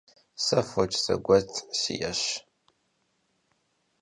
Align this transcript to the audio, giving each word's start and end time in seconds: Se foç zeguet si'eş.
Se 0.43 0.59
foç 0.69 0.91
zeguet 1.03 1.51
si'eş. 1.79 2.21